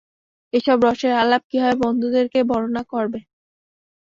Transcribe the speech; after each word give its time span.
এসব 0.53 0.77
রসের 0.85 1.13
আলাপ 1.21 1.41
কিভাবে 1.49 1.75
বন্ধুদেরকে 1.83 2.39
বর্ণনা 2.49 2.83
করবে? 2.91 3.19